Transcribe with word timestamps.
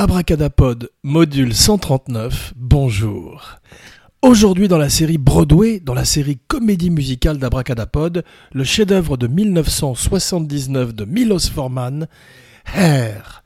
Abracadapod, 0.00 0.92
module 1.02 1.52
139, 1.52 2.52
bonjour. 2.54 3.56
Aujourd'hui 4.22 4.68
dans 4.68 4.78
la 4.78 4.90
série 4.90 5.18
Broadway, 5.18 5.80
dans 5.80 5.92
la 5.92 6.04
série 6.04 6.38
comédie 6.46 6.90
musicale 6.90 7.38
d'Abracadapod, 7.38 8.22
le 8.52 8.62
chef-d'œuvre 8.62 9.16
de 9.16 9.26
1979 9.26 10.94
de 10.94 11.04
Milos 11.04 11.50
Forman, 11.52 12.06
Hair. 12.76 13.42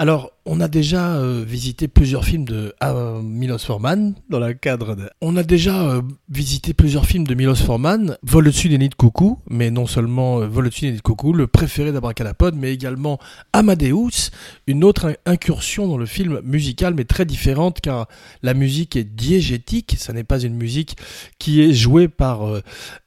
Alors, 0.00 0.32
on 0.46 0.60
a 0.60 0.68
déjà 0.68 1.16
euh, 1.16 1.44
visité 1.46 1.86
plusieurs 1.86 2.24
films 2.24 2.46
de 2.46 2.74
euh, 2.82 3.20
Milos 3.20 3.58
Forman. 3.58 4.14
Dans 4.30 4.38
le 4.38 4.54
cadre 4.54 4.94
de... 4.96 5.10
On 5.20 5.36
a 5.36 5.42
déjà 5.42 5.90
euh, 5.90 6.00
visité 6.30 6.72
plusieurs 6.72 7.04
films 7.04 7.26
de 7.26 7.34
Milos 7.34 7.56
Forman, 7.56 8.16
Vol 8.22 8.48
au-dessus 8.48 8.70
des 8.70 8.78
nids 8.78 8.88
de 8.88 8.94
coucou, 8.94 9.40
mais 9.50 9.70
non 9.70 9.86
seulement 9.86 10.38
Vol 10.48 10.68
au-dessus 10.68 10.86
des 10.86 10.92
nids 10.92 10.96
de 10.96 11.02
coucou, 11.02 11.34
le 11.34 11.46
préféré 11.48 11.92
d'Abracadapod, 11.92 12.54
mais 12.56 12.72
également 12.72 13.18
Amadeus, 13.52 14.30
une 14.66 14.84
autre 14.84 15.18
incursion 15.26 15.86
dans 15.86 15.98
le 15.98 16.06
film 16.06 16.40
musical, 16.44 16.94
mais 16.94 17.04
très 17.04 17.26
différente 17.26 17.82
car 17.82 18.08
la 18.42 18.54
musique 18.54 18.96
est 18.96 19.04
diégétique, 19.04 19.96
ça 19.98 20.14
n'est 20.14 20.24
pas 20.24 20.40
une 20.40 20.54
musique 20.54 20.96
qui 21.38 21.60
est 21.60 21.74
jouée 21.74 22.08
par 22.08 22.40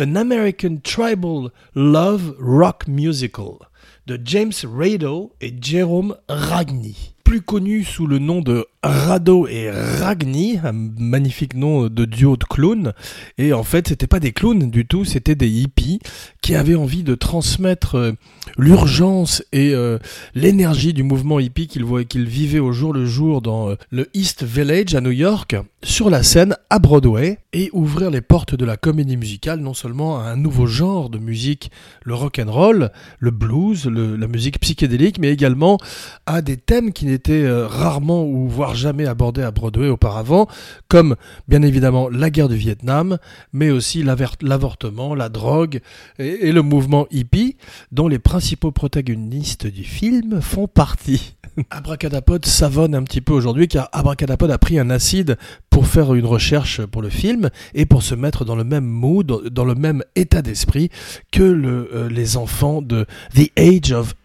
An 0.00 0.14
American 0.14 0.78
Tribal 0.82 1.50
Love 1.74 2.34
Rock 2.40 2.88
Musical, 2.88 3.58
de 4.06 4.18
James 4.24 4.54
Rado 4.64 5.34
et 5.40 5.54
Jerome 5.60 6.16
Ragni 6.28 7.17
plus 7.28 7.42
connu 7.42 7.84
sous 7.84 8.06
le 8.06 8.18
nom 8.18 8.40
de 8.40 8.64
Rado 8.82 9.46
et 9.48 9.70
Ragni, 9.70 10.58
un 10.64 10.72
magnifique 10.72 11.52
nom 11.52 11.88
de 11.88 12.06
duo 12.06 12.38
de 12.38 12.44
clowns. 12.44 12.94
Et 13.36 13.52
en 13.52 13.64
fait, 13.64 13.88
c'était 13.88 14.06
pas 14.06 14.18
des 14.18 14.32
clowns 14.32 14.70
du 14.70 14.86
tout, 14.86 15.04
c'était 15.04 15.34
des 15.34 15.50
hippies 15.50 15.98
qui 16.40 16.54
avaient 16.54 16.74
envie 16.74 17.02
de 17.02 17.14
transmettre 17.14 17.96
euh, 17.96 18.12
l'urgence 18.56 19.44
et 19.52 19.74
euh, 19.74 19.98
l'énergie 20.34 20.94
du 20.94 21.02
mouvement 21.02 21.38
hippie 21.40 21.66
qu'ils 21.66 21.84
qu'ils 22.06 22.26
vivaient 22.26 22.58
au 22.58 22.72
jour 22.72 22.94
le 22.94 23.04
jour 23.04 23.42
dans 23.42 23.68
euh, 23.68 23.74
le 23.90 24.08
East 24.14 24.44
Village 24.44 24.94
à 24.94 25.02
New 25.02 25.10
York, 25.10 25.56
sur 25.82 26.08
la 26.08 26.22
scène 26.22 26.56
à 26.70 26.78
Broadway, 26.78 27.38
et 27.52 27.68
ouvrir 27.72 28.10
les 28.10 28.22
portes 28.22 28.54
de 28.54 28.64
la 28.64 28.78
comédie 28.78 29.18
musicale 29.18 29.60
non 29.60 29.74
seulement 29.74 30.20
à 30.20 30.24
un 30.24 30.36
nouveau 30.36 30.66
genre 30.66 31.10
de 31.10 31.18
musique, 31.18 31.70
le 32.04 32.14
rock 32.14 32.38
and 32.38 32.50
roll, 32.50 32.90
le 33.18 33.30
blues, 33.30 33.86
la 33.86 34.28
musique 34.28 34.60
psychédélique, 34.60 35.18
mais 35.18 35.30
également 35.30 35.78
à 36.24 36.40
des 36.40 36.56
thèmes 36.56 36.92
qui 36.92 37.04
n'étaient 37.04 37.17
euh, 37.28 37.66
rarement 37.66 38.24
ou 38.24 38.48
voire 38.48 38.74
jamais 38.74 39.06
abordé 39.06 39.42
à 39.42 39.50
Broadway 39.50 39.88
auparavant, 39.88 40.48
comme 40.88 41.16
bien 41.46 41.62
évidemment 41.62 42.08
la 42.08 42.30
guerre 42.30 42.48
du 42.48 42.56
Vietnam, 42.56 43.18
mais 43.52 43.70
aussi 43.70 44.02
l'avortement, 44.02 45.14
la 45.14 45.28
drogue 45.28 45.80
et, 46.18 46.52
le 46.52 46.62
mouvement 46.62 47.06
hippie, 47.10 47.56
dont 47.92 48.08
les 48.08 48.18
principaux 48.18 48.72
protagonistes 48.72 49.66
du 49.66 49.84
film 49.84 50.40
font 50.40 50.66
partie. 50.68 51.34
Abracadapod 51.70 52.44
savonne 52.46 52.94
un 52.94 53.02
petit 53.02 53.20
peu 53.20 53.32
aujourd'hui 53.32 53.68
car 53.68 53.88
Abracadapod 53.92 54.50
a 54.50 54.58
pris 54.58 54.78
un 54.78 54.90
acide 54.90 55.36
pour 55.78 55.86
faire 55.86 56.14
une 56.14 56.26
recherche 56.26 56.84
pour 56.86 57.02
le 57.02 57.08
film 57.08 57.50
et 57.72 57.86
pour 57.86 58.02
se 58.02 58.16
mettre 58.16 58.44
dans 58.44 58.56
le 58.56 58.64
même 58.64 58.84
mood, 58.84 59.48
dans 59.48 59.64
le 59.64 59.76
même 59.76 60.02
état 60.16 60.42
d'esprit 60.42 60.90
que 61.30 61.42
euh, 61.44 62.08
les 62.08 62.36
enfants 62.36 62.82
de 62.82 63.06
The 63.36 63.52
Age 63.56 63.92
of 63.92 64.16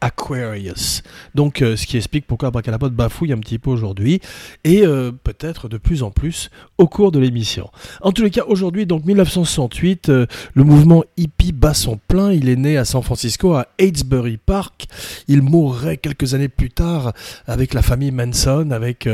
Aquarius. 0.00 1.02
Donc, 1.34 1.60
euh, 1.60 1.76
ce 1.76 1.86
qui 1.86 1.98
explique 1.98 2.26
pourquoi 2.26 2.48
Abracadapod 2.48 2.94
bafouille 2.94 3.34
un 3.34 3.38
petit 3.38 3.58
peu 3.58 3.68
aujourd'hui 3.68 4.22
et 4.64 4.86
euh, 4.86 5.12
peut-être 5.12 5.68
de 5.68 5.76
plus 5.76 6.02
en 6.02 6.10
plus 6.10 6.48
au 6.78 6.88
cours 6.88 7.12
de 7.12 7.18
l'émission. 7.18 7.68
En 8.00 8.10
tous 8.10 8.22
les 8.22 8.30
cas, 8.30 8.44
aujourd'hui, 8.48 8.86
donc 8.86 9.04
1968, 9.04 10.08
le 10.08 10.64
mouvement 10.64 11.04
hippie 11.18 11.52
bat 11.52 11.74
son 11.74 11.98
plein. 12.08 12.32
Il 12.32 12.48
est 12.48 12.56
né 12.56 12.78
à 12.78 12.86
San 12.86 13.02
Francisco, 13.02 13.52
à 13.52 13.66
Hatesbury 13.78 14.38
Park. 14.38 14.86
Il 15.28 15.42
mourrait 15.42 15.98
quelques 15.98 16.32
années 16.32 16.48
plus 16.48 16.70
tard 16.70 17.12
avec 17.46 17.74
la 17.74 17.82
famille 17.82 18.10
Manson, 18.10 18.70
avec 18.70 19.06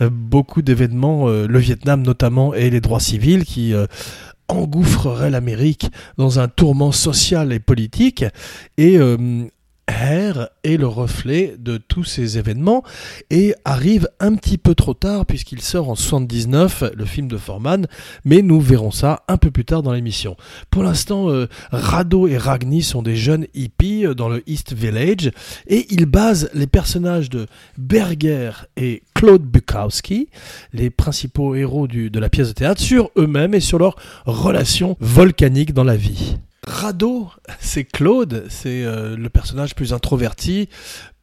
beaucoup 0.00 0.60
d'événements 0.60 1.21
euh, 1.28 1.46
le 1.46 1.58
Vietnam 1.58 2.02
notamment 2.02 2.54
et 2.54 2.70
les 2.70 2.80
droits 2.80 3.00
civils 3.00 3.44
qui 3.44 3.74
euh, 3.74 3.86
engouffreraient 4.48 5.30
l'Amérique 5.30 5.90
dans 6.18 6.38
un 6.38 6.48
tourment 6.48 6.92
social 6.92 7.52
et 7.52 7.60
politique. 7.60 8.24
Et 8.78 8.98
euh, 8.98 9.46
Hair 9.88 10.48
est 10.64 10.76
le 10.76 10.86
reflet 10.86 11.56
de 11.58 11.76
tous 11.76 12.04
ces 12.04 12.38
événements 12.38 12.84
et 13.30 13.54
arrive 13.64 14.08
un 14.20 14.34
petit 14.36 14.58
peu 14.58 14.74
trop 14.74 14.94
tard 14.94 15.26
puisqu'il 15.26 15.60
sort 15.60 15.90
en 15.90 15.94
79, 15.94 16.84
le 16.94 17.04
film 17.04 17.28
de 17.28 17.36
Forman, 17.36 17.86
mais 18.24 18.42
nous 18.42 18.60
verrons 18.60 18.90
ça 18.90 19.22
un 19.28 19.36
peu 19.36 19.50
plus 19.50 19.64
tard 19.64 19.82
dans 19.82 19.92
l'émission. 19.92 20.36
Pour 20.70 20.82
l'instant, 20.82 21.30
euh, 21.30 21.48
Rado 21.72 22.28
et 22.28 22.36
Ragni 22.36 22.82
sont 22.82 23.02
des 23.02 23.16
jeunes 23.16 23.46
hippies 23.54 24.06
euh, 24.06 24.14
dans 24.14 24.28
le 24.28 24.42
East 24.48 24.72
Village 24.72 25.30
et 25.66 25.86
ils 25.90 26.06
basent 26.06 26.50
les 26.54 26.66
personnages 26.66 27.28
de 27.28 27.46
Berger 27.76 28.52
et 28.76 29.02
Claude 29.14 29.42
Bukowski, 29.42 30.28
les 30.72 30.90
principaux 30.90 31.54
héros 31.54 31.88
de 31.88 32.18
la 32.20 32.28
pièce 32.28 32.48
de 32.48 32.52
théâtre, 32.52 32.80
sur 32.80 33.10
eux-mêmes 33.16 33.54
et 33.54 33.60
sur 33.60 33.78
leurs 33.78 33.96
relations 34.26 34.96
volcaniques 35.00 35.74
dans 35.74 35.84
la 35.84 35.96
vie. 35.96 36.36
Rado, 36.66 37.28
c'est 37.58 37.84
Claude, 37.84 38.46
c'est 38.48 38.84
euh, 38.84 39.16
le 39.16 39.28
personnage 39.28 39.74
plus 39.74 39.92
introverti, 39.92 40.68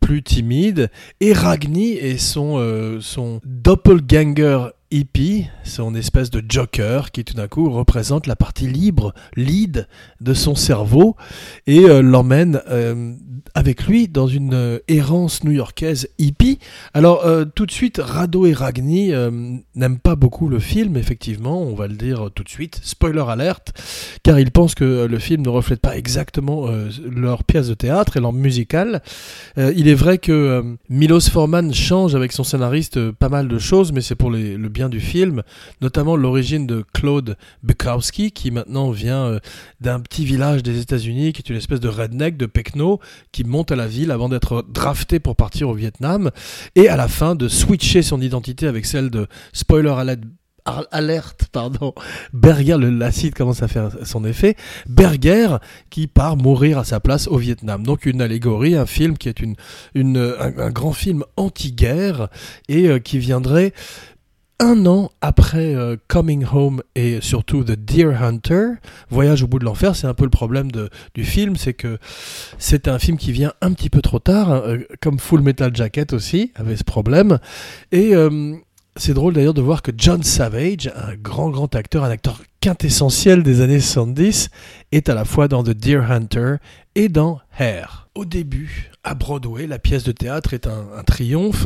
plus 0.02 0.22
timide, 0.22 0.90
et 1.22 1.34
Ragni 1.34 1.94
est 1.94 2.18
son, 2.18 2.58
euh, 2.58 3.00
son 3.00 3.40
doppelganger 3.46 4.68
hippie, 4.92 5.46
son 5.64 5.94
espèce 5.94 6.32
de 6.32 6.44
joker 6.48 7.12
qui 7.12 7.24
tout 7.24 7.36
d'un 7.36 7.48
coup 7.48 7.70
représente 7.70 8.26
la 8.26 8.36
partie 8.36 8.68
libre, 8.68 9.14
lead 9.36 9.88
de 10.20 10.34
son 10.34 10.56
cerveau 10.56 11.16
et 11.68 11.82
euh, 11.82 12.02
l'emmène 12.02 12.62
euh, 12.70 13.14
avec 13.54 13.86
lui 13.86 14.08
dans 14.08 14.28
une 14.28 14.54
euh, 14.54 14.80
errance 14.88 15.44
new-yorkaise 15.44 16.10
hippie. 16.18 16.60
Alors 16.94 17.26
tout 17.56 17.66
de 17.66 17.72
suite, 17.72 18.00
Rado 18.04 18.46
et 18.46 18.54
Ragni 18.54 19.12
n'aiment 19.76 20.00
pas 20.00 20.16
beaucoup 20.16 20.50
le 20.50 20.60
film, 20.60 20.98
effectivement, 20.98 21.62
on 21.62 21.76
va 21.76 21.88
le 21.88 21.96
dire 21.96 22.30
tout 22.34 22.44
de 22.44 22.50
suite, 22.50 22.80
spoiler 22.84 23.24
alerte, 23.28 23.74
car 24.24 24.40
ils 24.40 24.52
pensent 24.52 24.76
que 24.76 25.06
le 25.06 25.20
film 25.20 25.44
ne 25.44 25.50
reflète 25.50 25.82
pas 25.82 25.98
exactement 25.98 26.68
leur 27.06 27.44
pièce 27.44 27.68
de 27.68 27.74
théâtre 27.74 28.18
et 28.18 28.20
leur 28.20 28.34
musical. 28.34 29.02
il 29.58 29.88
est 29.88 29.94
vrai 29.96 30.18
que 30.18 30.64
Milos 30.90 31.30
Forman 31.30 31.74
change 31.74 32.16
avec 32.16 32.32
son 32.32 32.44
scénariste 32.44 33.12
pas 33.12 33.30
mal 33.30 33.48
de 33.48 33.60
choses, 33.60 33.92
mais 33.92 34.02
c'est 34.02 34.16
pour 34.16 34.32
le 34.32 34.70
bien 34.70 34.79
du 34.88 35.02
film, 35.02 35.44
notamment 35.82 36.16
l'origine 36.16 36.66
de 36.66 36.86
Claude 36.94 37.36
Bukowski, 37.64 38.32
qui 38.32 38.52
maintenant 38.52 38.92
vient 38.92 39.26
euh, 39.26 39.40
d'un 39.82 40.00
petit 40.00 40.24
village 40.24 40.64
des 40.64 40.80
États-Unis, 40.80 41.34
qui 41.34 41.42
est 41.42 41.50
une 41.50 41.58
espèce 41.58 41.82
de 41.82 41.90
redneck, 41.90 42.38
de 42.38 42.46
pecno, 42.46 43.00
qui 43.34 43.44
monte 43.44 43.74
à 43.74 43.76
la 43.76 43.88
ville 43.88 44.12
avant 44.12 44.30
d'être 44.30 44.66
drafté 44.70 45.20
pour 45.20 45.36
partir 45.36 45.68
au 45.68 45.74
Vietnam, 45.74 46.32
et 46.76 46.88
à 46.88 46.96
la 46.96 47.10
fin 47.10 47.36
de 47.36 47.50
switcher 47.50 48.02
son 48.02 48.22
identité 48.22 48.68
avec 48.68 48.86
celle 48.86 49.10
de 49.10 49.28
spoiler 49.52 49.90
alert 49.90 50.22
alerte, 50.92 51.48
pardon, 51.52 51.94
Berger, 52.34 52.78
l'acide 52.78 53.34
commence 53.34 53.64
à 53.64 53.68
faire 53.68 53.92
son 54.04 54.26
effet, 54.26 54.56
Berger 54.88 55.58
qui 55.90 56.08
part 56.08 56.38
mourir 56.38 56.78
à 56.78 56.84
sa 56.84 57.00
place 57.00 57.28
au 57.28 57.38
Vietnam. 57.38 57.84
Donc 57.84 58.06
une 58.06 58.22
allégorie, 58.22 58.76
un 58.76 58.86
film 58.86 59.18
qui 59.18 59.30
est 59.30 59.40
une 59.40 59.56
un, 60.18 60.70
grand 60.70 60.94
film 60.94 61.24
anti-guerre 61.38 62.30
et 62.68 62.88
euh, 62.88 63.00
qui 63.00 63.20
viendrait 63.20 63.74
un 64.60 64.86
an 64.86 65.10
après 65.22 65.74
euh, 65.74 65.96
Coming 66.08 66.46
Home 66.52 66.82
et 66.96 67.22
surtout 67.22 67.64
The 67.64 67.72
Deer 67.72 68.22
Hunter, 68.22 68.74
Voyage 69.10 69.44
au 69.44 69.48
bout 69.48 69.60
de 69.60 69.66
l'enfer, 69.66 69.96
c'est 69.96 70.08
un 70.08 70.14
peu 70.14 70.26
le 70.26 70.30
problème 70.30 70.70
du 71.14 71.24
film, 71.24 71.56
c'est 71.56 71.74
que 71.74 71.98
c'est 72.58 72.88
un 72.88 73.00
film 73.00 73.18
qui 73.18 73.32
vient 73.32 73.54
un 73.62 73.72
petit 73.72 73.90
peu 73.90 74.02
trop 74.02 74.20
tard, 74.20 74.52
hein, 74.52 74.62
euh, 74.66 74.84
comme 75.02 75.20
Full 75.20 75.42
Metal 75.42 75.74
Jacket 75.74 76.14
aussi 76.14 76.52
avait 76.56 76.76
ce 76.76 76.84
problème. 76.84 77.40
Et 77.92 78.14
euh, 78.16 78.56
c'est 78.96 79.14
drôle 79.14 79.34
d'ailleurs 79.34 79.54
de 79.54 79.62
voir 79.62 79.82
que 79.82 79.92
John 79.96 80.24
Savage, 80.24 80.92
un 80.96 81.16
grand 81.16 81.50
grand 81.50 81.74
acteur, 81.74 82.04
un 82.04 82.10
acteur 82.10 82.42
quintessentiel 82.60 83.44
des 83.44 83.62
années 83.62 83.80
70, 83.80 84.50
est 84.92 85.08
à 85.08 85.16
la 85.16 85.24
fois 85.24 85.48
dans 85.48 85.64
The 85.64 85.70
Deer 85.70 86.12
Hunter 86.12 86.56
et 86.96 87.08
dans 87.08 87.40
Hair. 87.58 88.10
Au 88.16 88.26
début, 88.26 88.92
à 89.10 89.16
Broadway. 89.16 89.66
La 89.66 89.80
pièce 89.80 90.04
de 90.04 90.12
théâtre 90.12 90.54
est 90.54 90.68
un, 90.68 91.04
triomphe. 91.06 91.66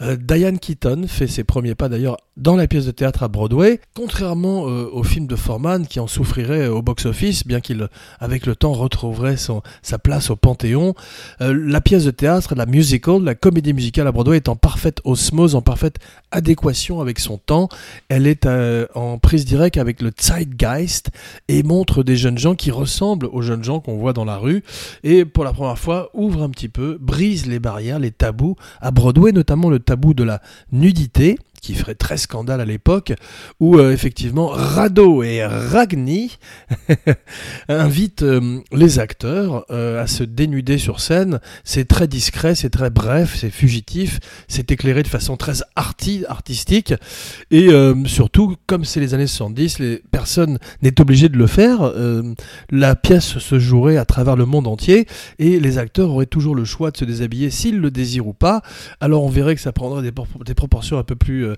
Euh, 0.00 0.16
Diane 0.16 0.60
Keaton 0.60 1.06
fait 1.08 1.26
ses 1.26 1.42
premiers 1.42 1.74
pas 1.74 1.88
d'ailleurs 1.88 2.18
dans 2.36 2.56
la 2.56 2.66
pièce 2.66 2.86
de 2.86 2.90
théâtre 2.90 3.22
à 3.22 3.28
Broadway, 3.28 3.80
contrairement 3.94 4.68
euh, 4.68 4.88
au 4.92 5.02
film 5.02 5.26
de 5.26 5.36
Foreman 5.36 5.86
qui 5.86 6.00
en 6.00 6.06
souffrirait 6.06 6.66
au 6.68 6.82
box-office, 6.82 7.46
bien 7.46 7.60
qu'il 7.60 7.88
avec 8.18 8.46
le 8.46 8.56
temps 8.56 8.72
retrouverait 8.72 9.36
sa 9.36 9.98
place 9.98 10.30
au 10.30 10.36
Panthéon. 10.36 10.94
Euh, 11.40 11.56
la 11.66 11.80
pièce 11.80 12.04
de 12.04 12.10
théâtre, 12.10 12.54
la 12.54 12.66
musical, 12.66 13.22
la 13.22 13.34
comédie 13.34 13.72
musicale 13.72 14.06
à 14.06 14.12
Broadway 14.12 14.36
est 14.36 14.48
en 14.48 14.56
parfaite 14.56 15.00
osmose, 15.04 15.54
en 15.54 15.62
parfaite 15.62 15.98
adéquation 16.30 17.00
avec 17.00 17.18
son 17.18 17.38
temps. 17.38 17.68
Elle 18.08 18.26
est 18.26 18.48
en 18.94 19.18
prise 19.18 19.44
directe 19.44 19.78
avec 19.78 20.00
le 20.00 20.12
zeitgeist 20.16 21.10
et 21.48 21.62
montre 21.62 22.02
des 22.02 22.16
jeunes 22.16 22.38
gens 22.38 22.54
qui 22.54 22.70
ressemblent 22.70 23.26
aux 23.32 23.42
jeunes 23.42 23.64
gens 23.64 23.80
qu'on 23.80 23.96
voit 23.96 24.12
dans 24.12 24.24
la 24.24 24.36
rue 24.36 24.62
et 25.02 25.24
pour 25.24 25.44
la 25.44 25.52
première 25.52 25.78
fois 25.78 26.10
ouvre 26.14 26.42
un 26.42 26.50
petit 26.50 26.68
peu, 26.68 26.83
brise 27.00 27.46
les 27.46 27.58
barrières, 27.58 27.98
les 27.98 28.10
tabous 28.10 28.56
à 28.80 28.90
Broadway, 28.90 29.32
notamment 29.32 29.70
le 29.70 29.78
tabou 29.78 30.14
de 30.14 30.24
la 30.24 30.40
nudité 30.72 31.38
qui 31.64 31.74
ferait 31.74 31.94
très 31.94 32.18
scandale 32.18 32.60
à 32.60 32.66
l'époque, 32.66 33.14
où 33.58 33.78
euh, 33.78 33.90
effectivement 33.90 34.48
Rado 34.48 35.22
et 35.22 35.44
Ragni 35.46 36.36
invitent 37.68 38.22
euh, 38.22 38.60
les 38.70 38.98
acteurs 38.98 39.64
euh, 39.70 40.02
à 40.02 40.06
se 40.06 40.24
dénuder 40.24 40.76
sur 40.76 41.00
scène. 41.00 41.40
C'est 41.64 41.86
très 41.86 42.06
discret, 42.06 42.54
c'est 42.54 42.68
très 42.68 42.90
bref, 42.90 43.36
c'est 43.40 43.50
fugitif, 43.50 44.20
c'est 44.46 44.70
éclairé 44.70 45.02
de 45.02 45.08
façon 45.08 45.38
très 45.38 45.54
artistique, 45.74 46.92
et 47.50 47.70
surtout, 48.06 48.56
comme 48.66 48.84
c'est 48.84 49.00
les 49.00 49.14
années 49.14 49.26
70, 49.26 49.78
les 49.78 50.02
personnes 50.10 50.58
n'est 50.82 51.00
obligé 51.00 51.28
de 51.28 51.38
le 51.38 51.46
faire. 51.46 51.92
la 52.70 52.96
pièce 52.96 53.38
se 53.38 53.58
jouerait 53.58 53.96
à 53.96 54.04
travers 54.04 54.36
le 54.36 54.44
monde 54.44 54.66
entier, 54.66 55.06
et 55.38 55.60
les 55.60 55.78
acteurs 55.78 56.10
auraient 56.10 56.26
toujours 56.26 56.54
le 56.54 56.64
choix 56.64 56.90
de 56.90 56.96
se 56.96 57.04
déshabiller 57.04 57.50
s'ils 57.50 57.80
le 57.80 57.90
désirent 57.90 58.26
ou 58.26 58.34
pas. 58.34 58.60
Alors 59.00 59.24
on 59.24 59.28
verrait 59.28 59.54
que 59.54 59.60
ça 59.60 59.72
prendrait 59.72 60.02
des 60.02 60.54
proportions 60.54 60.98
un 60.98 61.04
peu 61.04 61.16
plus 61.16 61.53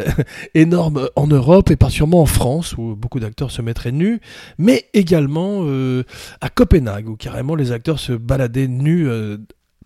euh, 0.00 0.04
énorme 0.54 1.08
en 1.16 1.26
Europe 1.26 1.70
et 1.70 1.76
pas 1.76 1.90
sûrement 1.90 2.22
en 2.22 2.26
France 2.26 2.76
où 2.76 2.96
beaucoup 2.96 3.20
d'acteurs 3.20 3.50
se 3.50 3.62
mettraient 3.62 3.92
nus, 3.92 4.20
mais 4.58 4.88
également 4.94 5.60
euh, 5.62 6.04
à 6.40 6.48
Copenhague 6.48 7.08
où 7.08 7.16
carrément 7.16 7.54
les 7.54 7.72
acteurs 7.72 7.98
se 7.98 8.12
baladaient 8.12 8.68
nus 8.68 9.08
euh, 9.08 9.38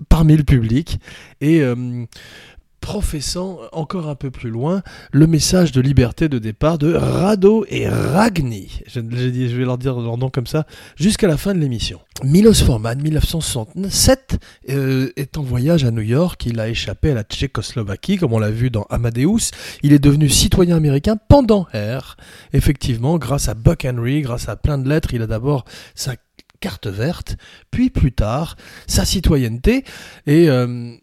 parmi 0.09 0.37
le 0.37 0.45
public. 0.45 0.99
Et 1.41 1.63
professant 2.85 3.61
encore 3.73 4.11
un 4.11 4.15
peu 4.15 4.31
plus 4.31 4.51
loin 4.51 4.83
le 5.11 5.27
message 5.27 5.73
de 5.73 5.81
liberté 5.81 6.29
de 6.29 6.39
départ 6.39 6.77
de 6.77 6.93
Rado 6.93 7.65
et 7.71 7.89
Ragni. 7.89 8.83
Je, 8.87 9.01
vais 9.01 9.65
leur 9.65 9.79
dire 9.79 9.99
leur 9.99 10.19
nom 10.19 10.29
comme 10.29 10.47
ça 10.47 10.67
jusqu'à 10.95 11.27
la 11.27 11.39
fin 11.39 11.55
de 11.55 11.61
l'émission. 11.61 11.99
Milos 12.23 12.63
Forman, 12.63 13.01
1967, 13.01 14.39
euh, 14.69 15.11
est 15.17 15.39
en 15.39 15.43
voyage 15.43 15.85
à 15.85 15.91
New 15.91 16.03
York. 16.03 16.45
Il 16.45 16.61
a 16.61 16.69
échappé 16.69 17.13
à 17.13 17.15
la 17.15 17.23
Tchécoslovaquie, 17.23 18.19
comme 18.19 18.35
on 18.35 18.39
l'a 18.39 18.51
vu 18.51 18.69
dans 18.69 18.85
Amadeus. 18.91 19.53
Il 19.83 19.95
est 19.95 19.99
devenu 19.99 20.29
citoyen 20.29 20.77
américain 20.77 21.17
pendant 21.17 21.63
R. 21.73 22.19
Effectivement, 22.53 23.17
grâce 23.17 23.49
à 23.49 23.55
Buck 23.55 23.87
Henry, 23.87 24.21
grâce 24.21 24.51
à 24.51 24.57
plein 24.57 24.77
de 24.77 24.87
lettres, 24.91 25.15
il 25.15 25.23
a 25.23 25.27
d'abord 25.27 25.65
sa 25.95 26.17
carte 26.61 26.87
verte, 26.87 27.37
puis 27.71 27.89
plus 27.89 28.13
tard 28.13 28.57
sa 28.87 29.07
citoyenneté. 29.07 29.85
Et 30.27 30.51
euh, 30.51 30.97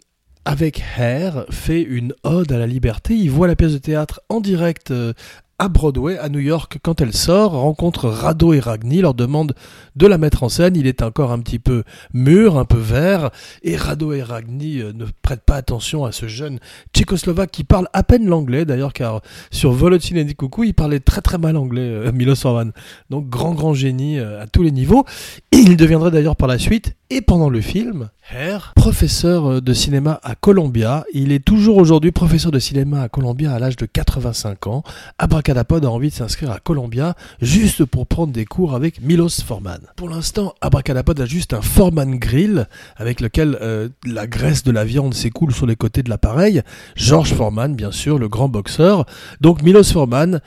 avec 0.45 0.83
Hair, 0.97 1.45
fait 1.49 1.81
une 1.81 2.13
ode 2.23 2.51
à 2.51 2.57
la 2.57 2.67
liberté. 2.67 3.15
Il 3.15 3.29
voit 3.29 3.47
la 3.47 3.55
pièce 3.55 3.73
de 3.73 3.77
théâtre 3.77 4.21
en 4.29 4.39
direct 4.39 4.91
euh, 4.91 5.13
à 5.59 5.67
Broadway, 5.67 6.17
à 6.17 6.27
New 6.27 6.39
York, 6.39 6.79
quand 6.81 7.01
elle 7.01 7.13
sort, 7.13 7.51
rencontre 7.51 8.09
Rado 8.09 8.51
et 8.51 8.59
Ragni, 8.59 9.01
leur 9.01 9.13
demande 9.13 9.53
de 9.95 10.07
la 10.07 10.17
mettre 10.17 10.41
en 10.41 10.49
scène. 10.49 10.75
Il 10.75 10.87
est 10.87 11.03
encore 11.03 11.31
un 11.31 11.39
petit 11.39 11.59
peu 11.59 11.83
mûr, 12.15 12.57
un 12.57 12.65
peu 12.65 12.79
vert, 12.79 13.29
et 13.61 13.75
Rado 13.75 14.11
et 14.11 14.23
Ragni 14.23 14.79
euh, 14.79 14.91
ne 14.93 15.05
prêtent 15.21 15.45
pas 15.45 15.57
attention 15.57 16.03
à 16.03 16.11
ce 16.11 16.27
jeune 16.27 16.57
tchécoslovaque 16.95 17.51
qui 17.51 17.63
parle 17.63 17.87
à 17.93 18.01
peine 18.01 18.25
l'anglais, 18.25 18.65
d'ailleurs, 18.65 18.93
car 18.93 19.21
sur 19.51 19.71
Volotin 19.71 20.15
et 20.15 20.33
Coucou, 20.33 20.63
il 20.63 20.73
parlait 20.73 20.99
très 20.99 21.21
très 21.21 21.37
mal 21.37 21.55
anglais, 21.55 21.81
euh, 21.81 22.11
Milos 22.11 22.37
Forman. 22.37 22.71
Donc 23.11 23.29
grand 23.29 23.53
grand 23.53 23.75
génie 23.75 24.19
à 24.19 24.47
tous 24.47 24.63
les 24.63 24.71
niveaux. 24.71 25.05
Il 25.51 25.77
deviendrait 25.77 26.09
d'ailleurs 26.09 26.35
par 26.35 26.47
la 26.47 26.57
suite, 26.57 26.95
et 27.11 27.19
pendant 27.19 27.49
le 27.49 27.59
film, 27.59 28.09
Herr, 28.31 28.71
professeur 28.73 29.61
de 29.61 29.73
cinéma 29.73 30.21
à 30.23 30.35
Columbia. 30.35 31.03
Il 31.13 31.33
est 31.33 31.43
toujours 31.43 31.75
aujourd'hui 31.75 32.13
professeur 32.13 32.53
de 32.53 32.59
cinéma 32.59 33.01
à 33.01 33.09
Columbia 33.09 33.51
à 33.51 33.59
l'âge 33.59 33.75
de 33.75 33.85
85 33.85 34.67
ans. 34.67 34.83
Abracadapod 35.17 35.83
a 35.83 35.89
envie 35.89 36.07
de 36.07 36.13
s'inscrire 36.13 36.51
à 36.51 36.59
Columbia 36.59 37.15
juste 37.41 37.83
pour 37.83 38.07
prendre 38.07 38.31
des 38.31 38.45
cours 38.45 38.73
avec 38.75 39.01
Milos 39.01 39.41
Forman. 39.45 39.81
Pour 39.97 40.07
l'instant, 40.07 40.53
Abracadapod 40.61 41.19
a 41.19 41.25
juste 41.25 41.53
un 41.53 41.61
Forman 41.61 42.17
Grill 42.17 42.69
avec 42.95 43.19
lequel 43.19 43.57
euh, 43.61 43.89
la 44.05 44.25
graisse 44.25 44.63
de 44.63 44.71
la 44.71 44.85
viande 44.85 45.13
s'écoule 45.13 45.53
sur 45.53 45.65
les 45.65 45.75
côtés 45.75 46.03
de 46.03 46.09
l'appareil. 46.09 46.61
George 46.95 47.33
Forman, 47.33 47.75
bien 47.75 47.91
sûr, 47.91 48.19
le 48.19 48.29
grand 48.29 48.47
boxeur. 48.47 49.05
Donc 49.41 49.63
Milos 49.63 49.91
Forman 49.91 50.39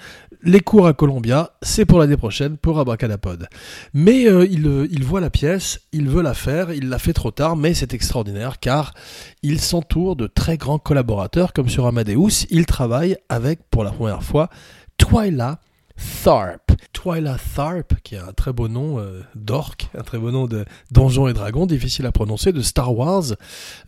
les 0.44 0.60
cours 0.60 0.86
à 0.86 0.92
Columbia, 0.92 1.52
c'est 1.62 1.84
pour 1.84 1.98
l'année 1.98 2.16
prochaine 2.16 2.56
pour 2.56 2.78
Abracadapod. 2.78 3.48
Mais 3.94 4.26
euh, 4.26 4.46
il, 4.46 4.88
il, 4.90 5.04
voit 5.04 5.20
la 5.20 5.30
pièce, 5.30 5.80
il 5.92 6.08
veut 6.08 6.22
la 6.22 6.34
faire, 6.34 6.72
il 6.72 6.88
l'a 6.88 6.98
fait 6.98 7.12
trop 7.12 7.30
tard, 7.30 7.56
mais 7.56 7.74
c'est 7.74 7.94
extraordinaire 7.94 8.60
car 8.60 8.92
il 9.42 9.60
s'entoure 9.60 10.16
de 10.16 10.26
très 10.26 10.58
grands 10.58 10.78
collaborateurs 10.78 11.52
comme 11.52 11.68
sur 11.68 11.86
Amadeus. 11.86 12.46
Il 12.50 12.66
travaille 12.66 13.16
avec, 13.28 13.60
pour 13.70 13.84
la 13.84 13.90
première 13.90 14.22
fois, 14.22 14.50
Twyla 14.98 15.60
Tharp. 16.22 16.63
Twyla 16.92 17.36
Tharp, 17.54 17.94
qui 18.02 18.16
a 18.16 18.26
un 18.26 18.32
très 18.32 18.52
beau 18.52 18.68
nom 18.68 18.98
euh, 18.98 19.20
d'orc, 19.34 19.88
un 19.96 20.02
très 20.02 20.18
beau 20.18 20.30
nom 20.30 20.46
de 20.46 20.64
Donjons 20.90 21.28
et 21.28 21.32
Dragons, 21.32 21.66
difficile 21.66 22.06
à 22.06 22.12
prononcer, 22.12 22.52
de 22.52 22.60
Star 22.60 22.96
Wars, 22.96 23.24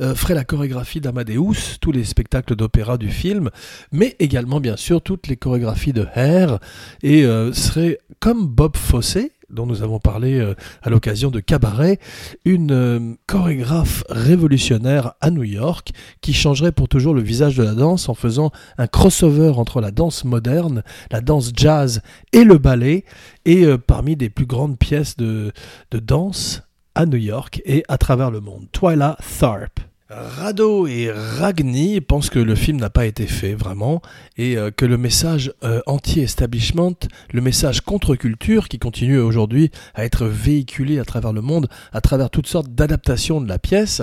euh, 0.00 0.14
ferait 0.14 0.34
la 0.34 0.44
chorégraphie 0.44 1.00
d'Amadeus, 1.00 1.78
tous 1.81 1.93
les 1.93 2.04
spectacles 2.04 2.56
d'opéra 2.56 2.98
du 2.98 3.08
film, 3.08 3.50
mais 3.93 4.16
également 4.19 4.60
bien 4.60 4.76
sûr 4.76 5.02
toutes 5.02 5.26
les 5.26 5.37
chorégraphies 5.37 5.93
de 5.93 6.06
Hair, 6.14 6.58
et 7.02 7.25
euh, 7.25 7.52
serait 7.52 7.98
comme 8.20 8.46
Bob 8.46 8.76
Fosse, 8.76 9.19
dont 9.50 9.66
nous 9.66 9.82
avons 9.82 9.98
parlé 9.98 10.38
euh, 10.38 10.54
à 10.82 10.90
l'occasion 10.90 11.31
de 11.31 11.40
Cabaret, 11.40 11.98
une 12.44 12.73
euh, 12.73 13.14
chorégraphe 13.26 14.04
révolutionnaire 14.09 15.14
à 15.20 15.30
New 15.30 15.44
York 15.44 15.92
qui 16.20 16.32
changerait 16.32 16.73
pour 16.73 16.88
toujours 16.88 17.14
le 17.14 17.23
visage 17.23 17.56
de 17.56 17.62
la 17.62 17.75
danse 17.75 18.09
en 18.09 18.14
faisant 18.14 18.50
un 18.78 18.87
crossover 18.87 19.52
entre 19.56 19.80
la 19.80 19.90
danse 19.90 20.25
moderne, 20.25 20.82
la 21.11 21.20
danse 21.20 21.52
jazz 21.54 22.00
et 22.32 22.44
le 22.44 22.59
ballet, 22.59 23.04
et 23.44 23.64
euh, 23.64 23.78
parmi 23.78 24.16
des 24.16 24.30
plus 24.30 24.47
grandes 24.47 24.78
pièces 24.78 25.16
de, 25.16 25.52
de 25.90 25.99
danse 25.99 26.62
à 26.94 27.06
New 27.06 27.18
York 27.18 27.62
et 27.64 27.85
à 27.88 27.99
travers 27.99 28.30
le 28.30 28.40
monde. 28.40 28.66
Twyla 28.73 29.16
Tharp. 29.38 29.86
Rado 30.08 30.86
et 30.86 31.10
Ragni 31.10 32.00
pensent 32.00 32.30
que 32.30 32.38
le 32.38 32.54
film 32.54 32.76
n'a 32.78 32.90
pas 32.90 33.06
été 33.06 33.26
fait 33.26 33.54
vraiment 33.54 34.02
et 34.36 34.56
euh, 34.56 34.70
que 34.70 34.84
le 34.84 34.96
message 34.96 35.52
euh, 35.64 35.80
anti-establishment, 35.86 36.94
le 37.32 37.40
message 37.40 37.80
contre-culture 37.80 38.68
qui 38.68 38.78
continue 38.78 39.18
aujourd'hui 39.18 39.72
à 39.96 40.04
être 40.04 40.26
véhiculé 40.26 41.00
à 41.00 41.04
travers 41.04 41.32
le 41.32 41.40
monde, 41.40 41.68
à 41.92 42.00
travers 42.00 42.30
toutes 42.30 42.46
sortes 42.46 42.68
d'adaptations 42.68 43.40
de 43.40 43.48
la 43.48 43.58
pièce, 43.58 44.00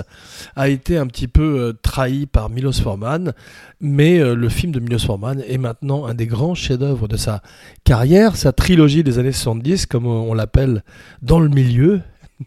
a 0.56 0.68
été 0.68 0.98
un 0.98 1.06
petit 1.06 1.26
peu 1.26 1.58
euh, 1.58 1.72
trahi 1.80 2.26
par 2.26 2.50
Milos 2.50 2.82
Forman. 2.82 3.32
Mais 3.80 4.18
le 4.18 4.48
film 4.48 4.72
de 4.72 4.80
Milos 4.80 5.00
Forman 5.00 5.42
est 5.46 5.58
maintenant 5.58 6.06
un 6.06 6.14
des 6.14 6.26
grands 6.26 6.54
chefs-d'œuvre 6.54 7.06
de 7.06 7.18
sa 7.18 7.42
carrière, 7.84 8.36
sa 8.36 8.52
trilogie 8.52 9.04
des 9.04 9.18
années 9.18 9.32
70, 9.32 9.84
comme 9.86 10.06
on 10.06 10.32
l'appelle 10.32 10.82
dans 11.20 11.38
le 11.38 11.50
milieu, 11.50 12.00